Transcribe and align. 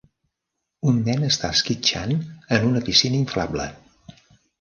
Un 0.91 0.95
nen 1.09 1.25
està 1.27 1.51
esquitxant 1.57 2.13
en 2.57 2.65
una 2.71 2.81
piscina 2.89 3.21
inflable. 3.25 3.69